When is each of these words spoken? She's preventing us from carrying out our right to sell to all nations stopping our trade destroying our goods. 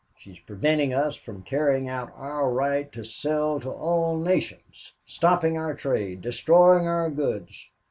She's 0.17 0.39
preventing 0.39 0.95
us 0.95 1.15
from 1.15 1.43
carrying 1.43 1.87
out 1.87 2.11
our 2.15 2.49
right 2.49 2.91
to 2.91 3.03
sell 3.03 3.59
to 3.59 3.69
all 3.69 4.17
nations 4.17 4.93
stopping 5.05 5.59
our 5.59 5.75
trade 5.75 6.21
destroying 6.23 6.87
our 6.87 7.11
goods. 7.11 7.67